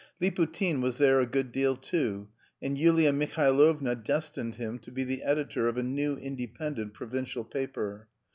Liputin 0.19 0.81
was 0.81 0.97
there 0.97 1.19
a 1.19 1.27
good 1.27 1.51
deal 1.51 1.75
too, 1.75 2.27
and 2.59 2.75
Yulia 2.75 3.13
Mihailovna 3.13 3.93
destined 4.03 4.55
him 4.55 4.79
to 4.79 4.89
be 4.91 5.03
the 5.03 5.21
editor 5.21 5.67
of 5.67 5.77
a 5.77 5.83
new 5.83 6.15
independent 6.17 6.95
provincial 6.95 7.43
paper. 7.43 8.07